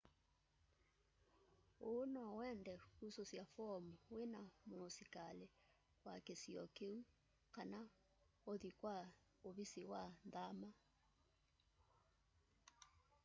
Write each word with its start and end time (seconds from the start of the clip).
uu 1.89 2.03
nowende 2.13 2.73
kususya 2.97 3.43
foomu 3.53 3.93
wina 4.15 4.41
muusikali 4.69 5.45
wa 6.05 6.13
kisio 6.25 6.63
kiu 6.75 6.97
kana 7.55 7.79
uthi 8.51 8.71
kwa 8.79 8.95
uvisi 9.47 9.81
wa 9.93 10.03
nthama 10.27 10.69